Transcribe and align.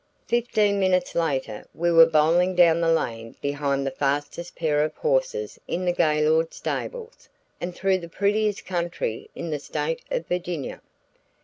Fifteen 0.25 0.79
minutes 0.79 1.13
later 1.13 1.67
we 1.75 1.91
were 1.91 2.07
bowling 2.07 2.55
down 2.55 2.81
the 2.81 2.91
lane 2.91 3.35
behind 3.39 3.85
the 3.85 3.91
fastest 3.91 4.55
pair 4.55 4.83
of 4.83 4.95
horses 4.95 5.59
in 5.67 5.85
the 5.85 5.91
Gaylord 5.93 6.55
stables, 6.55 7.29
and 7.61 7.75
through 7.75 7.99
the 7.99 8.09
prettiest 8.09 8.65
country 8.65 9.29
in 9.35 9.51
the 9.51 9.59
State 9.59 10.01
of 10.09 10.25
Virginia. 10.25 10.81